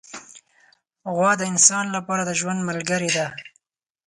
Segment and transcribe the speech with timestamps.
[1.13, 3.27] غوا د انسان له پاره د ژوند ملګرې ده.